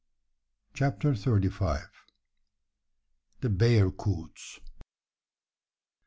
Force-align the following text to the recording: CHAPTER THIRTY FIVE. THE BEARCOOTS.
CHAPTER 0.73 1.13
THIRTY 1.13 1.49
FIVE. 1.49 1.91
THE 3.41 3.49
BEARCOOTS. 3.51 4.59